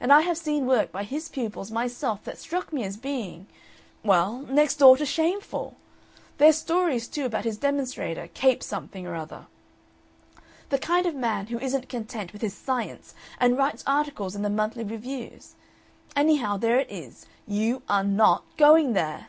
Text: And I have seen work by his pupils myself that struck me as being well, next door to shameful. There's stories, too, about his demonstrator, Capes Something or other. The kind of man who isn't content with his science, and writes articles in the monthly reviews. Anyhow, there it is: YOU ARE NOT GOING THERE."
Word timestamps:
And 0.00 0.10
I 0.10 0.22
have 0.22 0.38
seen 0.38 0.64
work 0.64 0.90
by 0.92 1.02
his 1.04 1.28
pupils 1.28 1.70
myself 1.70 2.24
that 2.24 2.38
struck 2.38 2.72
me 2.72 2.84
as 2.84 2.96
being 2.96 3.46
well, 4.02 4.38
next 4.40 4.76
door 4.76 4.96
to 4.96 5.04
shameful. 5.04 5.76
There's 6.38 6.56
stories, 6.56 7.06
too, 7.06 7.26
about 7.26 7.44
his 7.44 7.58
demonstrator, 7.58 8.28
Capes 8.28 8.64
Something 8.64 9.06
or 9.06 9.14
other. 9.14 9.46
The 10.70 10.78
kind 10.78 11.04
of 11.04 11.14
man 11.14 11.48
who 11.48 11.58
isn't 11.58 11.90
content 11.90 12.32
with 12.32 12.40
his 12.40 12.54
science, 12.56 13.12
and 13.38 13.58
writes 13.58 13.84
articles 13.86 14.34
in 14.34 14.40
the 14.40 14.48
monthly 14.48 14.84
reviews. 14.84 15.54
Anyhow, 16.16 16.56
there 16.56 16.78
it 16.78 16.90
is: 16.90 17.26
YOU 17.46 17.82
ARE 17.90 18.04
NOT 18.04 18.44
GOING 18.56 18.94
THERE." 18.94 19.26